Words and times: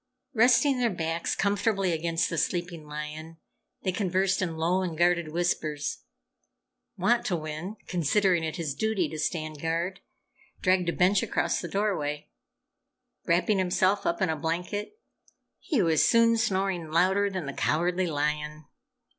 Resting 0.33 0.79
their 0.79 0.89
backs 0.89 1.35
comfortably 1.35 1.91
against 1.91 2.27
the 2.31 2.37
sleeping 2.39 2.87
lion, 2.87 3.37
they 3.83 3.91
conversed 3.91 4.41
in 4.41 4.57
low 4.57 4.81
and 4.81 4.97
guarded 4.97 5.27
whispers. 5.27 5.99
Wantowin, 6.97 7.75
considering 7.85 8.43
it 8.43 8.55
his 8.55 8.73
duty 8.73 9.07
to 9.09 9.19
stand 9.19 9.61
guard, 9.61 9.99
dragged 10.59 10.89
a 10.89 10.91
bench 10.91 11.21
across 11.21 11.61
the 11.61 11.67
doorway. 11.67 12.29
Wrapping 13.27 13.59
himself 13.59 14.07
up 14.07 14.23
in 14.23 14.29
a 14.29 14.35
blanket, 14.35 14.99
he 15.59 15.83
was 15.83 16.03
soon 16.03 16.35
snoring 16.35 16.89
louder 16.89 17.29
than 17.29 17.45
the 17.45 17.53
Cowardly 17.53 18.07
Lion. 18.07 18.65